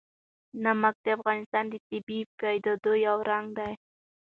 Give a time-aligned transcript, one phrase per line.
[0.63, 3.73] نمک د افغانستان د طبیعي پدیدو یو رنګ دی.